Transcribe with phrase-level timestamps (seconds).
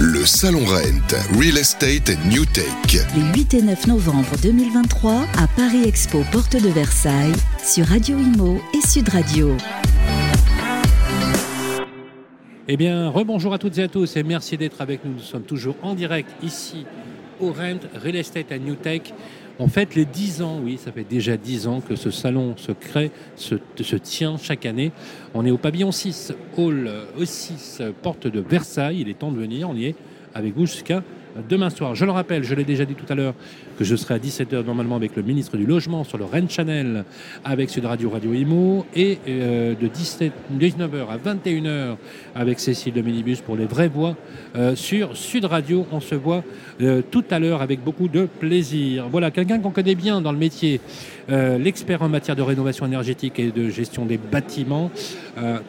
[0.00, 2.64] Le Salon Rent, Real Estate New Tech.
[3.16, 7.32] Les 8 et 9 novembre 2023 à Paris Expo, porte de Versailles,
[7.64, 9.56] sur Radio Imo et Sud Radio.
[12.68, 15.14] Eh bien, rebonjour à toutes et à tous et merci d'être avec nous.
[15.14, 16.86] Nous sommes toujours en direct ici
[17.40, 19.02] au Rent, Real Estate New Tech.
[19.60, 22.70] En fait, les 10 ans, oui, ça fait déjà 10 ans que ce salon se
[22.70, 24.92] crée, se, se tient chaque année.
[25.34, 26.88] On est au pavillon 6, hall
[27.18, 29.00] E6, porte de Versailles.
[29.00, 29.68] Il est temps de venir.
[29.68, 29.96] On y est
[30.32, 31.02] avec vous jusqu'à
[31.48, 31.94] demain soir.
[31.94, 33.34] Je le rappelle, je l'ai déjà dit tout à l'heure,
[33.78, 37.04] que je serai à 17h normalement avec le ministre du Logement sur le Rennes Channel,
[37.44, 41.96] avec Sud Radio Radio Imo, et euh, de 17, 19h à 21h
[42.34, 44.16] avec Cécile de Minibus pour les vraies voix
[44.56, 45.86] euh, sur Sud Radio.
[45.92, 46.42] On se voit
[46.80, 49.08] euh, tout à l'heure avec beaucoup de plaisir.
[49.08, 50.80] Voilà, quelqu'un qu'on connaît bien dans le métier,
[51.28, 54.90] l'expert en matière de rénovation énergétique et de gestion des bâtiments,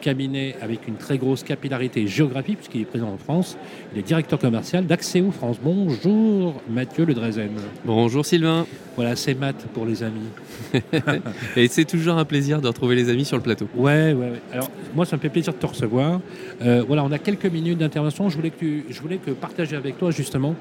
[0.00, 3.58] cabinet avec une très grosse capillarité géographique, puisqu'il est présent en France.
[3.92, 5.49] Il est directeur commercial d'Axéo France.
[5.62, 7.50] Bonjour Mathieu Le Drezen.
[7.84, 8.66] Bonjour Sylvain.
[8.96, 10.28] Voilà, c'est Matt pour les amis.
[11.56, 13.66] Et c'est toujours un plaisir de retrouver les amis sur le plateau.
[13.74, 14.40] Ouais, ouais, ouais.
[14.52, 16.20] Alors, moi, ça me fait plaisir de te recevoir.
[16.62, 18.28] Euh, voilà, on a quelques minutes d'intervention.
[18.28, 20.54] Je voulais que, tu- je voulais que partager avec toi, justement,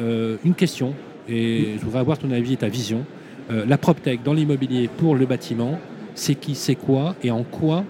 [0.00, 0.94] euh, une question.
[1.28, 3.04] Et je voudrais avoir ton avis et ta vision.
[3.50, 5.78] Euh, la PropTech dans l'immobilier pour le bâtiment,
[6.14, 7.84] c'est qui, c'est quoi et en quoi,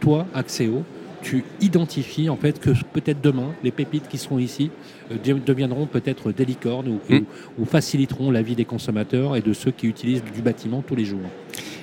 [0.00, 0.82] toi, Axéo,
[1.24, 4.70] tu identifies en fait que peut-être demain, les pépites qui seront ici
[5.10, 7.16] euh, de- deviendront peut-être des licornes ou, Mm.
[7.58, 10.94] ou- ou faciliteront la vie des consommateurs et de ceux qui utilisent du bâtiment tous
[10.94, 11.26] les jours.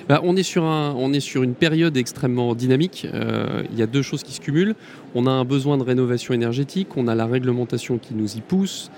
[0.08, 3.06] Bah, on, est sur un, on est sur une période extrêmement dynamique.
[3.12, 4.74] Euh, Il y a deux choses qui se cumulent.
[5.14, 8.90] On a un besoin de rénovation énergétique, on a la réglementation qui nous y pousse.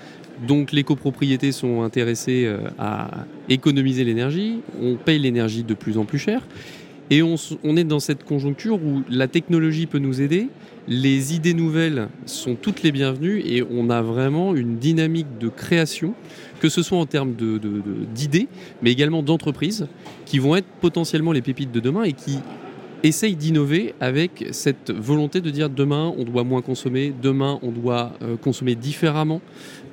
[0.47, 4.59] Donc les copropriétés sont intéressées euh, à économiser l'énergie.
[4.81, 6.41] On paye l'énergie de plus en plus cher.
[7.11, 7.35] Et on,
[7.77, 10.49] est dans cette conjoncture où la technologie peut nous aider,
[10.87, 16.15] les idées nouvelles sont toutes les bienvenues et on a vraiment une dynamique de création,
[16.61, 17.35] que ce soit en termes
[18.15, 18.47] d'idées,
[18.81, 19.87] mais également d'entreprises,
[20.25, 22.39] qui vont être potentiellement les pépites de demain et qui
[23.03, 28.13] essayent d'innover avec cette volonté de dire demain on doit moins consommer, demain on doit
[28.23, 29.41] euh, consommer différemment,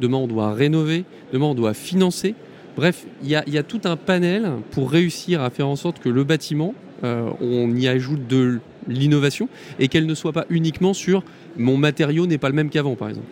[0.00, 2.34] demain on doit rénover, demain on doit financer.
[2.74, 6.08] Bref, il y, y a tout un panel pour réussir à faire en sorte que
[6.08, 9.48] le bâtiment, euh, on y ajoute de l'innovation
[9.78, 11.22] et qu'elle ne soit pas uniquement sur
[11.56, 13.26] mon matériau n'est pas le même qu'avant par exemple.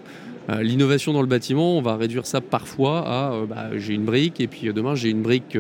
[0.49, 4.05] Euh, L'innovation dans le bâtiment, on va réduire ça parfois à euh, bah, j'ai une
[4.05, 5.57] brique et puis demain j'ai une brique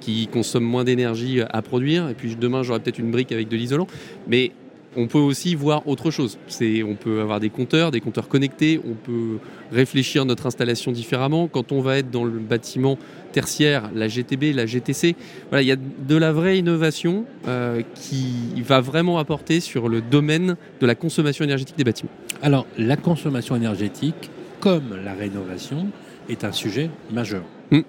[0.00, 3.56] qui consomme moins d'énergie à produire et puis demain j'aurai peut-être une brique avec de
[3.56, 3.86] l'isolant.
[4.28, 4.52] Mais
[4.96, 6.38] on peut aussi voir autre chose.
[6.48, 9.38] C'est, on peut avoir des compteurs, des compteurs connectés, on peut
[9.70, 11.48] réfléchir notre installation différemment.
[11.48, 12.98] Quand on va être dans le bâtiment
[13.32, 15.14] tertiaire, la GTB, la GTC,
[15.50, 20.00] voilà, il y a de la vraie innovation euh, qui va vraiment apporter sur le
[20.00, 22.10] domaine de la consommation énergétique des bâtiments.
[22.42, 24.30] Alors, la consommation énergétique,
[24.60, 25.88] comme la rénovation,
[26.28, 27.42] est un sujet majeur.
[27.70, 27.84] Tout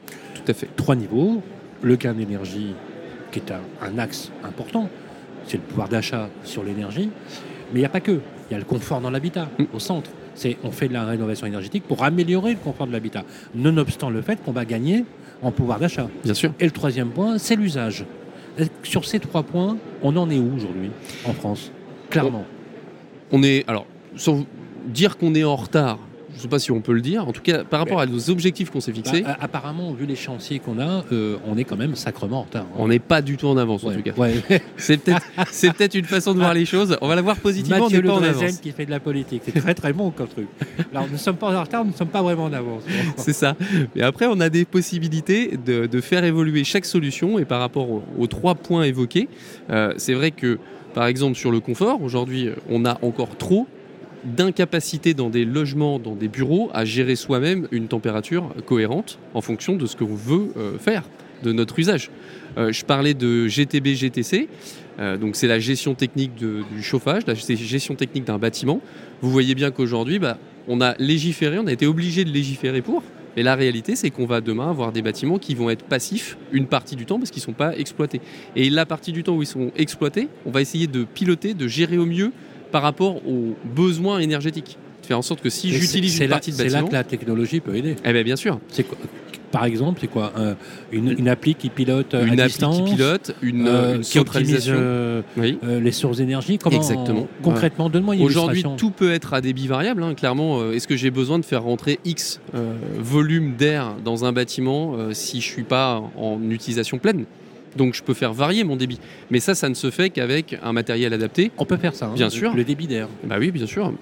[0.47, 0.67] à fait.
[0.75, 1.41] Trois niveaux.
[1.83, 2.73] Le gain d'énergie,
[3.31, 4.89] qui est un, un axe important,
[5.47, 7.09] c'est le pouvoir d'achat sur l'énergie.
[7.73, 8.19] Mais il n'y a pas que.
[8.49, 9.63] Il y a le confort dans l'habitat, Mm.
[9.73, 10.09] au centre.
[10.35, 13.23] C'est, on fait de la rénovation énergétique pour améliorer le confort de l'habitat,
[13.55, 15.03] nonobstant le fait qu'on va gagner
[15.41, 16.07] en pouvoir d'achat.
[16.23, 16.53] Bien sûr.
[16.59, 18.05] Et le troisième point, c'est l'usage.
[18.83, 20.91] Sur ces trois points, on en est où aujourd'hui
[21.25, 21.71] en France?
[22.09, 22.45] Clairement.
[23.31, 23.85] On est alors
[24.15, 24.45] sans
[24.87, 25.99] dire qu'on est en retard.
[26.37, 27.27] Je ne sais pas si on peut le dire.
[27.27, 30.05] En tout cas, par rapport à nos objectifs qu'on s'est fixés, Bah, a- apparemment, vu
[30.05, 32.65] les chantiers qu'on a, euh, on est quand même sacrement en retard.
[32.71, 32.75] hein.
[32.77, 34.11] on n'est pas du tout en avance en tout cas.
[34.17, 34.33] ouais.
[34.77, 36.95] C'est peut-être, une façon de voir les choses.
[37.01, 38.57] On va la voir positivement, on Mathieu n'est pas en Le Drezen avance.
[38.59, 39.41] qui fait de la politique.
[39.45, 40.47] C'est très très bon comme truc.
[40.93, 42.83] Alors, nous ne sommes pas en retard, nous ne sommes pas vraiment en avance.
[43.17, 43.55] C'est ça.
[43.95, 47.39] Mais après, on a des possibilités de, de faire évoluer chaque solution.
[47.39, 49.27] Et par rapport aux, aux trois points évoqués,
[49.69, 50.59] euh, c'est vrai que,
[50.93, 53.67] par exemple, sur le confort, aujourd'hui, on a encore trop
[54.23, 59.75] d'incapacité dans des logements, dans des bureaux, à gérer soi-même une température cohérente en fonction
[59.75, 61.03] de ce que l'on veut euh, faire,
[61.43, 62.09] de notre usage.
[62.57, 64.47] Euh, je parlais de GTB, GTC,
[64.99, 68.81] euh, donc c'est la gestion technique du chauffage, la gestion technique d'un bâtiment.
[69.21, 73.03] Vous voyez bien qu'aujourd'hui, bah, on a légiféré, on a été obligé de légiférer pour.
[73.35, 76.65] Mais la réalité, c'est qu'on va demain avoir des bâtiments qui vont être passifs une
[76.65, 78.19] partie du temps parce qu'ils ne sont pas exploités.
[78.55, 81.67] Et la partie du temps où ils sont exploités, on va essayer de piloter, de
[81.67, 82.31] gérer au mieux
[82.71, 84.77] par rapport aux besoins énergétiques.
[85.01, 86.93] De faire en sorte que si j'utilise une là- partie de C'est là bâtiment, que
[86.93, 87.95] la technologie peut aider.
[88.03, 88.97] eh bien bien sûr, C'est quoi-
[89.49, 90.57] Par exemple, c'est quoi un-
[90.91, 94.01] une, une appli qui pilote euh, une à appli distance qui pilote, une, euh, une
[94.01, 95.57] qui optimise euh, Oui.
[95.63, 97.27] euh, les sources d'énergie Comment, Exactement.
[97.41, 100.03] Concrètement, donne-moi une Aujourd'hui, tout peut être à débit variable.
[100.03, 100.15] hein.
[100.15, 104.33] Clairement, euh, est-ce que j'ai besoin de faire rentrer X euh, volume d'air dans un
[104.33, 107.23] bâtiment euh, si je suis pas en utilisation pleine?
[107.75, 108.99] Donc je peux faire varier mon débit.
[109.29, 111.51] Mais ça, ça ne se fait qu'avec un matériel adapté.
[111.57, 112.07] On peut faire ça.
[112.07, 112.53] hein, Bien sûr.
[112.55, 113.07] Le débit d'air.
[113.23, 113.93] Bah oui, bien sûr.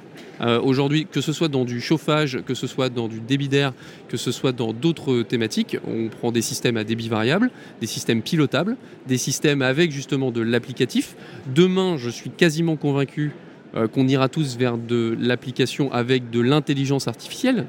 [0.42, 3.74] Euh, Aujourd'hui, que ce soit dans du chauffage, que ce soit dans du débit d'air,
[4.10, 8.22] que ce soit dans d'autres thématiques, on prend des systèmes à débit variable, des systèmes
[8.22, 8.76] pilotables,
[9.08, 11.16] des systèmes avec justement de l'applicatif.
[11.54, 13.32] Demain, je suis quasiment convaincu
[13.76, 17.66] euh, qu'on ira tous vers de l'application avec de l'intelligence artificielle.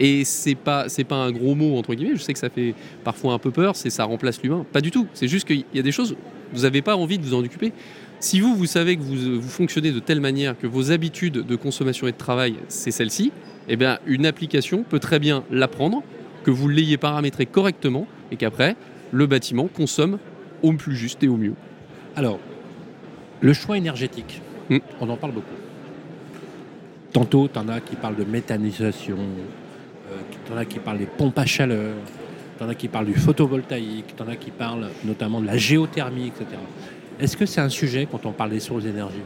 [0.00, 2.16] Et c'est pas c'est pas un gros mot entre guillemets.
[2.16, 2.74] Je sais que ça fait
[3.04, 3.76] parfois un peu peur.
[3.76, 4.66] C'est ça remplace l'humain.
[4.72, 5.06] Pas du tout.
[5.14, 6.16] C'est juste qu'il y a des choses
[6.52, 7.72] vous n'avez pas envie de vous en occuper.
[8.20, 11.56] Si vous, vous savez que vous, vous fonctionnez de telle manière que vos habitudes de
[11.56, 13.32] consommation et de travail, c'est celle-ci,
[13.68, 16.02] eh bien, une application peut très bien l'apprendre,
[16.44, 18.76] que vous l'ayez paramétré correctement et qu'après,
[19.10, 20.18] le bâtiment consomme
[20.62, 21.54] au plus juste et au mieux.
[22.14, 22.38] Alors,
[23.40, 24.40] le choix énergétique,
[24.70, 24.78] Hmm.
[25.00, 25.54] on en parle beaucoup.
[27.12, 29.18] Tantôt, tu en as qui parlent de méthanisation,
[30.48, 31.94] t'en as qui parlent des pompes à chaleur,
[32.58, 36.44] t'en as qui parlent du photovoltaïque, t'en as qui parlent notamment de la géothermie, etc.
[37.20, 39.22] Est-ce que c'est un sujet quand on parle des sources d'énergie?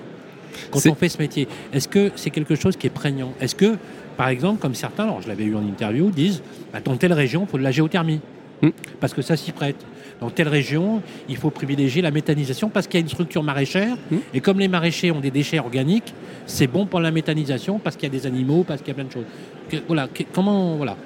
[0.70, 3.32] Quand on fait ce métier, est-ce que c'est quelque chose qui est prégnant?
[3.40, 3.76] Est-ce que,
[4.16, 6.42] par exemple, comme certains, alors je l'avais eu en interview, disent
[6.72, 8.20] bah, dans telle région, il faut de la géothermie
[8.60, 8.70] Hmm.
[8.98, 9.76] Parce que ça s'y prête.
[10.20, 13.96] Dans telle région, il faut privilégier la méthanisation parce qu'il y a une structure maraîchère.
[14.10, 14.16] Hmm.
[14.34, 16.12] Et comme les maraîchers ont des déchets organiques,
[16.44, 18.94] c'est bon pour la méthanisation parce qu'il y a des animaux, parce qu'il y a
[18.94, 19.26] plein de choses.
[19.70, 20.96] Que- voilà, que- comment voilà.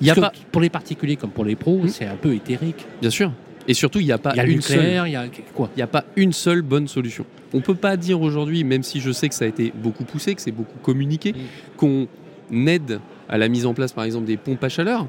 [0.00, 1.88] Il y a pas, Pour les particuliers comme pour les pros, Hmm.
[1.88, 2.84] c'est un peu éthérique.
[3.00, 3.32] bien sûr.
[3.66, 5.08] Et surtout, il n'y a pas y a une seule.
[5.08, 5.24] y a
[5.54, 5.70] quoi?
[5.74, 7.24] Il n'y a pas une seule bonne solution.
[7.54, 10.04] On ne peut pas dire aujourd'hui, même si je sais que ça a été beaucoup
[10.04, 11.36] poussé, que c'est beaucoup communiqué, Mm.
[11.78, 12.06] qu'on
[12.66, 15.06] aide à la mise en place, par exemple, des pompes à chaleur,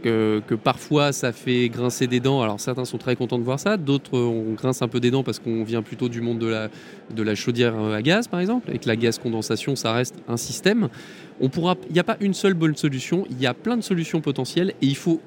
[0.00, 2.42] que, parfois ça fait grincer des dents.
[2.42, 5.10] Alors certains sont très contents de voir ça, d'autres euh, on grince un peu des
[5.10, 6.68] dents parce qu'on vient plutôt du monde de la,
[7.14, 10.16] de la chaudière euh, à gaz, par exemple, et que la gaz condensation, ça reste
[10.28, 10.88] un système.
[11.40, 11.50] Il
[11.92, 14.86] n'y a pas une seule bonne solution, il y a plein de solutions potentielles et
[14.86, 15.20] il faut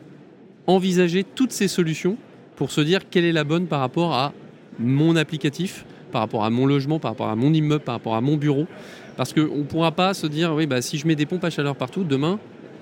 [0.68, 2.18] envisager toutes ces solutions
[2.56, 4.34] pour se dire quelle est la bonne par rapport à
[4.80, 8.22] mon applicatif, par rapport à mon logement, par rapport à mon immeuble, par rapport à
[8.22, 8.68] mon bureau.
[9.18, 11.50] Parce qu'on ne pourra pas se dire, oui, bah, si je mets des pompes à
[11.50, 12.40] chaleur partout, demain,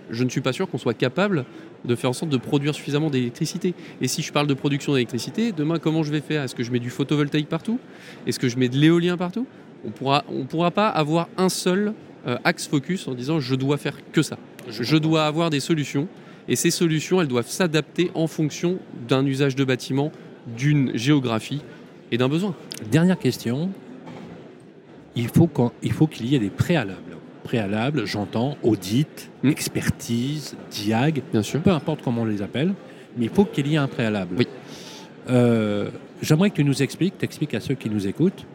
[0.10, 1.46] je ne suis pas sûr qu'on soit capable
[1.86, 3.74] de faire en sorte de produire suffisamment d'électricité.
[4.02, 6.44] Et si je parle de production d'électricité, demain, comment je vais faire?
[6.44, 7.80] Est-ce que je mets du photovoltaïque partout?
[8.28, 9.48] Est-ce que je mets de l'éolien partout?
[9.86, 11.94] On pourra, ne on pourra pas avoir un seul
[12.28, 14.38] euh, axe focus en disant, je dois faire que ça.
[14.70, 16.08] Je dois avoir des solutions.
[16.48, 20.12] Et ces solutions, elles doivent s'adapter en fonction d'un usage de bâtiment,
[20.58, 21.62] d'une géographie
[22.12, 22.56] et d'un besoin.
[22.92, 23.72] Dernière question.
[25.16, 27.11] Il faut qu'on- il faut qu'il y ait des préalables.
[27.56, 29.50] Préalables, j'entends audit, Hmm.
[29.50, 31.60] expertise, diag, Bien sûr.
[31.60, 32.74] peu importe comment on les appelle,
[33.18, 34.36] mais il faut qu'il y ait un préalable.
[34.40, 34.48] Oui.
[35.30, 35.90] Euh,
[36.22, 38.46] J'aimerais que tu nous expliques, t'expliques à ceux qui nous écoutent,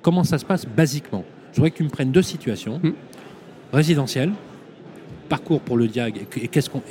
[0.00, 1.24] comment ça se passe basiquement.
[1.52, 2.80] Je voudrais que tu me prennes deux situations.
[2.82, 2.94] Hmm.
[3.72, 4.32] Résidentiel,
[5.28, 6.26] parcours pour le diag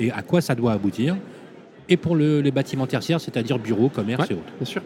[0.00, 1.16] et, à quoi ça doit aboutir.
[1.90, 4.28] Et pour le- les bâtiments tertiaires, c'est-à-dire bureaux, commerce Ouais.
[4.30, 4.52] et autres.
[4.58, 4.80] Bien sûr.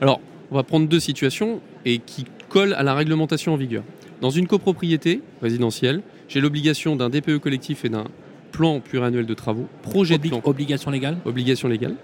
[0.00, 0.20] Alors,
[0.52, 3.82] on va prendre deux situations et qui collent à la réglementation en vigueur.
[4.22, 8.04] Dans une copropriété résidentielle, j'ai l'obligation d'un DPE collectif et d'un
[8.52, 11.96] plan pluriannuel de travaux, projet de plan, obligation légale obligation légale,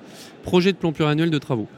[0.42, 1.68] projet de plan pluriannuel de travaux.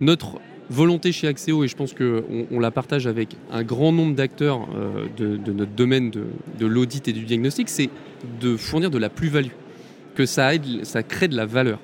[0.00, 4.16] Notre volonté chez Axéo, et je pense qu'on on la partage avec un grand nombre
[4.16, 6.24] d'acteurs euh, de, de notre domaine de,
[6.58, 7.88] de l'audit et du diagnostic, c'est
[8.40, 9.52] de fournir de la plus-value,
[10.16, 11.78] que ça aide, ça crée de la valeur.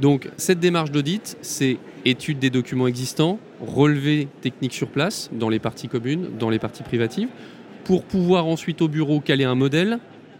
[0.00, 5.58] Donc cette démarche d'audit, c'est étude des documents existants, relevé technique sur place, dans les
[5.58, 7.28] parties communes, dans les parties privatives,
[7.84, 9.98] pour pouvoir ensuite au bureau caler un modèle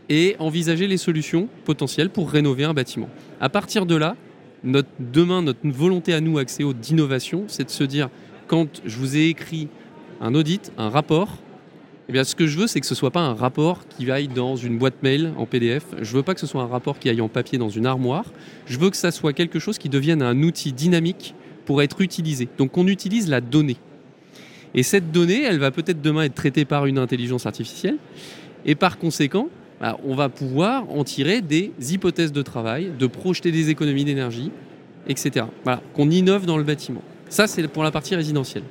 [0.09, 3.09] et envisager les solutions potentielles pour rénover un bâtiment.
[3.41, 4.17] À partir de là,
[4.65, 8.09] demain, notre volonté à nous, Axéo, d'innovation, c'est de se dire,
[8.47, 9.69] quand je vous ai écrit
[10.21, 11.39] un audit, un rapport,
[12.09, 14.29] eh bien, ce que je veux, c'est que ce soit pas un rapport qui aille
[14.29, 15.85] dans une boîte mail en PDF.
[16.01, 18.25] Je veux pas que ce soit un rapport qui aille en papier dans une armoire.
[18.67, 21.35] Je veux que ça soit quelque chose qui devienne un outil dynamique
[21.67, 22.49] pour être utilisé.
[22.57, 23.77] Donc, on utilise la donnée.
[24.75, 27.99] Et cette donnée, elle va peut-être demain être traitée par une intelligence artificielle.
[28.65, 33.53] Et par conséquent, bah, on va pouvoir en tirer des hypothèses de travail, de projeter
[33.53, 34.51] des économies d'énergie,
[35.09, 35.45] etc.
[35.63, 37.03] Voilà, qu'on innove dans le bâtiment.
[37.29, 38.65] Ça, c'est pour la partie résidentielle.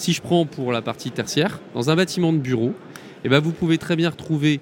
[0.00, 2.72] Si je prends pour la partie tertiaire, dans un bâtiment de bureau,
[3.22, 4.60] eh ben, vous pouvez très bien retrouver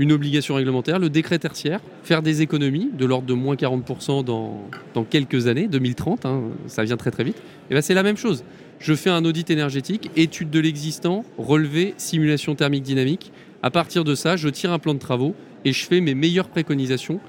[0.00, 5.04] une obligation réglementaire, le décret tertiaire, faire des économies de l'ordre de moins 40% dans,
[5.08, 7.40] quelques années, 2030, hein, ça vient très très vite.
[7.70, 8.42] Et ben, c'est la même chose.
[8.80, 13.30] Je fais un audit énergétique, étude de l'existant, relevé, simulation thermique dynamique.
[13.62, 16.48] À partir de ça, je tire un plan de travaux et je fais mes meilleures
[16.48, 17.20] préconisations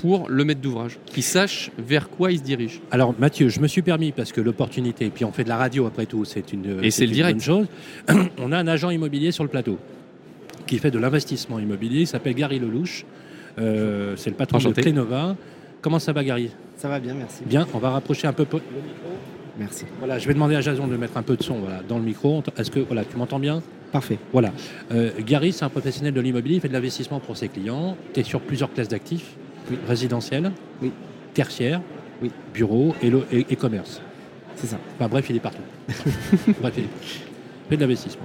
[0.00, 2.80] pour le maître d'ouvrage, qui sache vers quoi il se dirige.
[2.90, 5.56] Alors Mathieu, je me suis permis parce que l'opportunité, et puis on fait de la
[5.56, 7.38] radio après tout, c'est une, Et c'est le une direct.
[7.38, 7.66] bonne chose.
[8.38, 9.78] on a un agent immobilier sur le plateau
[10.66, 13.04] qui fait de l'investissement immobilier, il s'appelle Gary Lelouch.
[13.58, 14.82] Euh, c'est le patron Enchanté.
[14.82, 15.34] de Clénova.
[15.80, 16.50] Comment ça va Gary?
[16.76, 17.42] Ça va bien, merci.
[17.46, 18.60] Bien, on va rapprocher un peu le micro?
[19.58, 19.84] Merci.
[19.98, 22.04] Voilà, je vais demander à Jason de mettre un peu de son voilà, dans le
[22.04, 22.42] micro.
[22.56, 23.62] Est-ce que voilà, tu m'entends bien?
[23.90, 24.18] Parfait.
[24.32, 24.52] Voilà.
[24.92, 27.96] Euh, Gary, c'est un professionnel de l'immobilier, il fait de l'investissement pour ses clients.
[28.12, 29.34] Tu es sur plusieurs classes d'actifs
[29.70, 29.78] Oui.
[29.86, 30.90] résidentiels, Oui.
[31.34, 31.80] tertiaires,
[32.22, 32.30] Oui.
[32.54, 34.00] bureaux et, lo- et- et commerce.
[34.56, 34.78] C'est ça.
[34.96, 35.62] Enfin, bref, il est partout.
[36.60, 36.88] bref, il est
[37.68, 38.24] fait de l'investissement.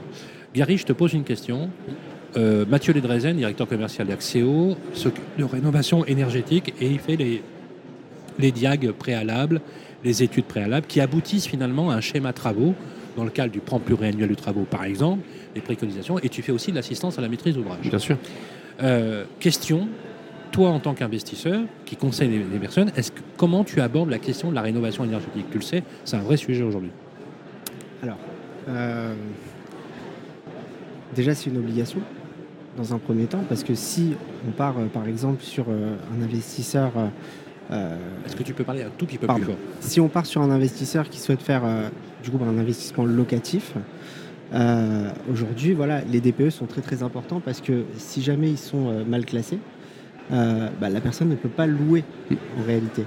[0.55, 1.69] Gary, je te pose une question.
[2.37, 7.43] Euh, Mathieu Ledrezen, directeur commercial d'Axéo, s'occupe de rénovation énergétique et il fait les,
[8.39, 9.61] les diags préalables,
[10.03, 12.73] les études préalables qui aboutissent finalement à un schéma travaux
[13.15, 15.21] dans le cadre du plan pluriannuel de travaux par exemple,
[15.53, 17.87] les préconisations, et tu fais aussi de l'assistance à la maîtrise d'ouvrage.
[17.87, 18.17] Bien sûr.
[18.81, 19.87] Euh, question,
[20.53, 24.19] toi en tant qu'investisseur qui conseille les, les personnes, est-ce que, comment tu abordes la
[24.19, 25.47] question de la rénovation énergétique?
[25.51, 26.91] Tu le sais, c'est un vrai sujet aujourd'hui.
[28.01, 28.17] Alors,
[28.69, 29.13] euh,
[31.15, 31.99] déjà, c'est une obligation
[32.77, 34.13] dans un premier temps, parce que si
[34.47, 36.91] on part, euh, par exemple, sur euh, un investisseur,
[37.71, 39.43] euh, Est-ce que tu peux parler un tout petit peu Pardon.
[39.43, 39.61] plus fort?
[39.79, 41.89] Si on part sur un investisseur qui souhaite faire euh,
[42.23, 43.73] du coup un investissement locatif,
[44.53, 49.03] euh, aujourd'hui, voilà, les DPE sont très très importants parce que si jamais ils sont
[49.05, 49.57] mal classés,
[50.31, 52.03] euh, bah, la personne ne peut pas louer
[52.59, 53.03] en réalité.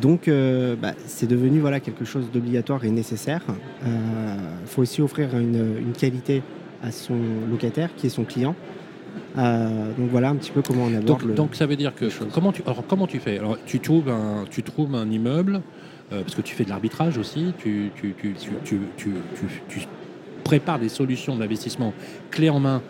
[0.00, 3.42] Donc, euh, bah, c'est devenu voilà, quelque chose d'obligatoire et nécessaire.
[3.86, 6.42] Il faut aussi offrir une, une qualité
[6.82, 7.16] à son
[7.50, 8.54] locataire qui est son client.
[9.38, 11.34] Euh, donc voilà un petit peu comment on aborde donc, le...
[11.34, 13.38] donc ça veut dire que comment tu, alors, comment tu fais?
[13.38, 15.60] Alors tu trouves un, tu trouves un immeuble
[16.12, 17.52] euh, parce que tu fais de l'arbitrage aussi.
[17.58, 18.14] Tu, tu,
[20.80, 21.92] des solutions d'investissement
[22.30, 22.82] clés en main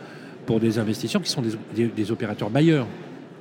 [0.46, 2.86] pour des investisseurs qui sont des, des- des opérateurs bailleurs.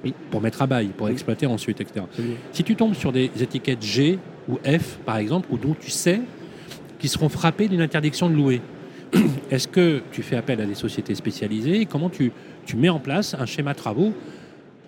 [0.04, 0.14] Oui.
[0.32, 1.14] Pour mettre à bail, pour Oui.
[1.14, 2.06] exploiter ensuite, etc.
[2.10, 2.36] Absolument.
[2.52, 4.20] Si tu tombes sur des étiquettes G
[4.50, 6.20] ou F, par exemple, ou dont tu sais
[7.00, 8.62] qu'ils seront frappés d'une interdiction de louer,
[9.52, 11.86] est-ce que tu fais appel à des sociétés spécialisées?
[11.86, 12.32] Comment tu,
[12.66, 14.14] tu mets en place un schéma de travaux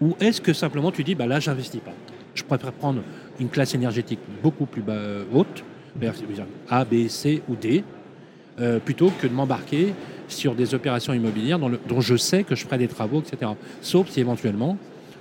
[0.01, 1.93] Ou est-ce que simplement tu dis, bah là, j'investis pas?
[2.34, 3.01] Je préfère prendre
[3.39, 5.63] une classe énergétique beaucoup plus bas- euh, haute,
[6.69, 7.84] A, B, C ou D,
[8.60, 9.93] euh, plutôt que de m'embarquer
[10.27, 13.51] sur des opérations immobilières dont, le- dont je sais que je ferai des travaux, etc.
[13.81, 14.77] Sauf si éventuellement,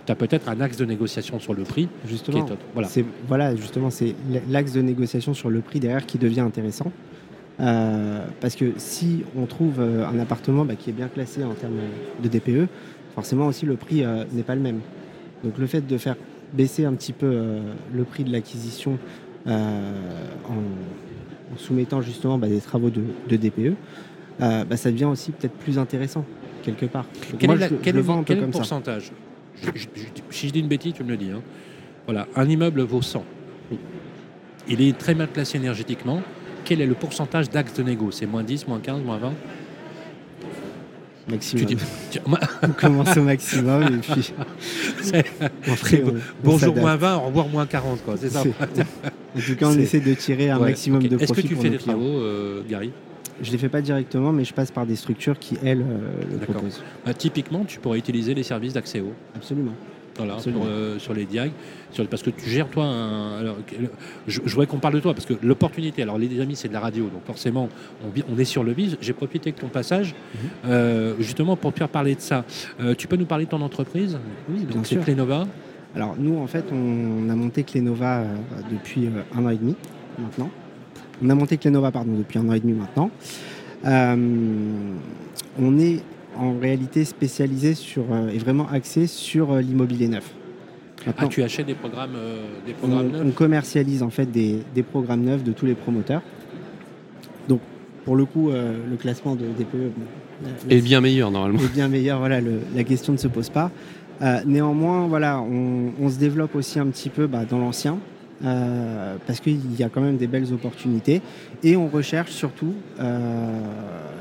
[0.06, 2.56] tu as peut-être un axe de négociation sur le prix qui est Justement, autre.
[2.75, 2.88] Voilà.
[2.88, 4.14] C'est voilà, justement, c'est
[4.50, 6.92] l'axe de négociation sur le prix derrière qui devient intéressant.
[7.61, 11.54] Euh, parce que si on trouve euh, un appartement bah, qui est bien classé en
[11.54, 11.76] termes
[12.23, 12.68] de DPE,
[13.14, 14.80] forcément aussi le prix euh, n'est pas le même.
[15.44, 16.16] Donc le fait de faire
[16.52, 17.61] baisser un petit peu euh,
[17.94, 18.99] le prix de l'acquisition
[19.46, 19.52] en,
[20.50, 23.75] en soumettant justement bah, des travaux de, de DPE,
[24.40, 26.25] euh, bah, ça devient aussi peut-être plus intéressant
[26.62, 27.04] quelque part.
[27.30, 29.12] Donc Quel moi, est, la- je, je quel le vends un quel comme pourcentage?
[29.62, 31.30] Je- je- Si je dis une bêtise, tu me le dis.
[31.30, 31.42] hein.
[32.06, 33.25] Voilà, un immeuble vaut 100.
[34.68, 36.23] Il est très mal placé énergétiquement.
[36.64, 39.32] Quel est le pourcentage de négo C'est moins 10, moins 15, moins 20
[41.26, 41.66] Tu Maximum.
[42.11, 42.18] tu-
[42.62, 44.32] On commence au maximum et puis
[45.73, 48.04] après on- bonjour moins 20, au revoir moins 40.
[48.04, 48.40] quoi, C'est ça.
[48.40, 48.44] En
[49.40, 51.08] tout cas, on essaie de tirer un Ouais, maximum ok.
[51.08, 52.90] de Est-ce profit que tu pour fais des travaux, euh, Gary?
[53.42, 56.38] Je les fais pas directement, mais je passe par des structures qui elles euh, le
[56.38, 56.82] proposent.
[57.04, 58.76] Bah, Typiquement, tu pourrais utiliser les services.
[58.76, 59.12] Absolument.
[60.16, 60.60] Voilà, Absolument.
[60.60, 61.50] pour, euh, sur les diags,
[61.90, 63.56] sur- parce que tu gères toi un, alors,
[64.28, 66.72] je, je voudrais qu'on parle de toi parce que l'opportunité, alors les amis c'est de
[66.72, 67.68] la radio, donc forcément
[68.04, 68.96] on, on est sur le vise.
[69.00, 70.40] J'ai profité de ton passage Mhm.
[70.66, 72.44] euh, justement pour te faire parler de ça.
[72.78, 74.16] Euh, tu peux nous parler de ton entreprise
[74.48, 74.94] Oui, bien Donc c'est.
[75.00, 75.48] Clénova.
[75.96, 78.22] Alors nous, en fait, on a monté Clénova
[78.70, 79.74] depuis un an et demi
[80.20, 80.48] maintenant.
[81.23, 83.11] On a monté Clénova, pardon, depuis un an et demi maintenant.
[83.87, 84.16] Euh,
[85.61, 86.00] on est
[86.37, 90.33] en réalité spécialisé sur euh, et vraiment axé sur euh, l'immobilier neuf.
[91.02, 94.26] Ah, Maintenant, tu achètes des programmes, euh, des on, programmes on neufs commercialise en fait
[94.30, 96.23] des, des programmes neufs de tous les promoteurs.
[97.49, 97.61] Donc,
[98.04, 99.92] pour le coup, euh, le classement de DPE
[100.71, 101.61] Et bien meilleur normalement.
[101.61, 102.18] est bien meilleur.
[102.18, 103.71] Voilà, le- la question ne se pose pas.
[104.23, 107.99] Euh, néanmoins, voilà, on, on se développe aussi un petit peu bah, dans l'ancien.
[108.44, 111.22] Euh, parce qu'il y a quand même des belles opportunités
[111.62, 113.60] et on recherche surtout euh,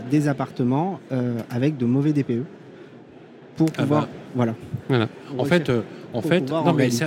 [0.09, 2.43] des appartements euh, avec de mauvais DPE
[3.57, 4.09] pour Ah pouvoir bah.
[4.35, 4.55] voilà
[5.37, 5.81] En fait, euh,
[6.13, 7.03] en fait, pouvoir, non en mais c'est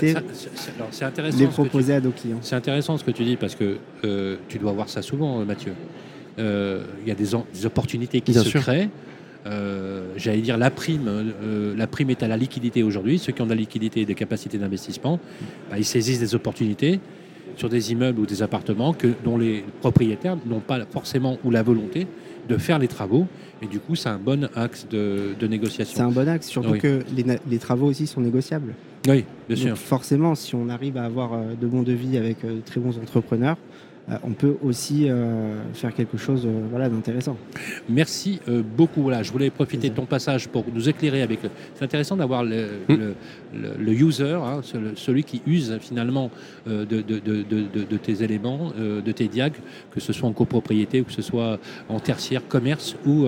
[1.04, 1.38] intéressant.
[1.38, 2.38] les ce que tu- proposer à nos clients.
[2.42, 5.72] C'est intéressant ce que tu dis parce que euh, tu dois voir ça souvent, Mathieu.
[6.38, 8.60] Euh, Il y a des, opportunités qui Bien se sûr.
[8.60, 8.90] créent.
[9.46, 11.06] Euh, J'allais dire la prime.
[11.08, 13.18] euh, la prime est à la liquidité aujourd'hui.
[13.18, 15.20] Ceux qui ont de la liquidité et des capacités d'investissement,
[15.70, 17.00] bah, ils saisissent des opportunités
[17.56, 21.62] sur des immeubles ou des appartements que, dont les propriétaires n'ont pas forcément ou la
[21.62, 22.06] volonté
[22.48, 23.26] de faire les travaux.
[23.62, 26.04] Et du coup, c'est un bon axe de, de C'est négociation.
[26.04, 26.78] un bon axe, surtout Oui.
[26.78, 28.74] que les, les travaux aussi sont négociables.
[29.08, 29.78] Oui, bien Donc sûr.
[29.78, 33.56] forcément, si on arrive à avoir euh, de bons devis avec de très bons entrepreneurs,
[34.22, 35.08] on peut aussi
[35.74, 37.36] faire quelque chose voilà, d'intéressant.
[37.88, 38.40] Merci
[38.76, 39.02] beaucoup.
[39.02, 41.40] Voilà, je voulais profiter de ton passage pour nous éclairer avec.
[41.74, 43.14] C'est intéressant d'avoir le, hmm.
[43.78, 44.60] le, user, hein,
[44.94, 46.30] celui qui use finalement
[46.66, 49.56] de, de, de, tes éléments, de tes diags,
[49.90, 51.58] que ce soit en copropriété ou que ce soit
[51.88, 53.26] en tertiaire, commerce ou,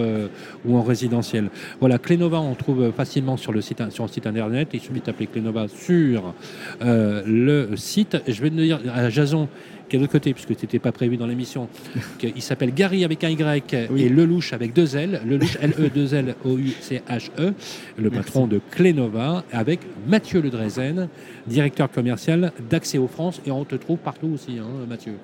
[0.64, 1.50] ou en résidentiel.
[1.80, 4.68] Voilà, Clénova, on trouve facilement sur le site, sur le site internet.
[4.72, 6.34] Il suffit d'appeler Clénova sur
[6.80, 8.16] le site.
[8.26, 9.48] Je vais te dire à Jason
[9.88, 11.68] qui est de l'autre côté, puisque ce n'était pas prévu dans l'émission.
[12.22, 15.20] Il s'appelle Gary avec un Y et Lelouch avec deux L.
[15.26, 17.54] Lelouch, L-E-2-L-O-U-C-H-E,
[17.98, 21.08] le patron de Clénova, avec Mathieu Ledrezen,
[21.46, 23.40] directeur commercial d'Axéo France.
[23.46, 25.14] Et on te trouve partout aussi, hein, Mathieu.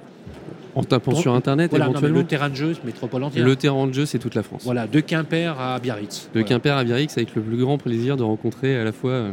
[0.74, 2.18] En tapant sur Internet éventuellement.
[2.18, 3.44] le terrain de jeu, métropole entière.
[3.44, 4.62] Le terrain de jeu, c'est toute la France.
[4.64, 6.28] Voilà, de Quimper à Biarritz.
[6.34, 9.30] De Quimper à Biarritz, avec le plus grand plaisir de rencontrer à la fois euh,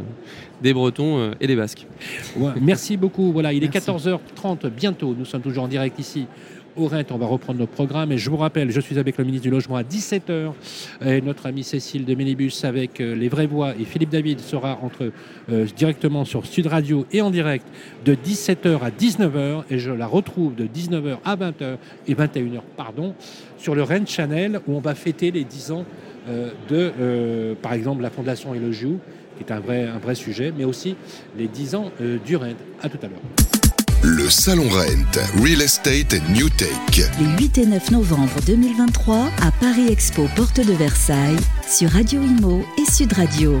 [0.62, 1.86] des Bretons euh, et des Basques.
[2.60, 3.32] merci beaucoup.
[3.32, 5.14] Voilà, il est 14h30 bientôt.
[5.18, 6.26] Nous sommes toujours en direct ici
[6.76, 8.12] au on va reprendre notre programme.
[8.12, 10.52] Et je vous rappelle, je suis avec le ministre du Logement à 17h.
[11.04, 13.74] Et notre amie Cécile de Minibus avec euh, les vraies voix.
[13.78, 15.10] Et Philippe David sera entre,
[15.50, 17.66] euh, directement sur Sud Radio et en direct
[18.04, 19.64] de 17h à 19h.
[19.70, 21.76] Et je la retrouve de 19h à 20h
[22.06, 23.14] et 21h, pardon,
[23.58, 25.84] sur le Rennes Channel où on va fêter les 10 ans
[26.28, 30.64] euh, de, par exemple, la Fondation le qui est un vrai, un vrai sujet, mais
[30.64, 30.94] aussi
[31.36, 31.90] les 10 ans
[32.24, 32.56] du Rennes.
[32.82, 33.61] À tout à l'heure.
[34.04, 37.08] Le Salon Rent, Real Estate and New Take.
[37.20, 41.36] Les 8 et 9 novembre 2023 à Paris Expo, porte de Versailles,
[41.68, 43.60] sur Radio Imo et Sud Radio.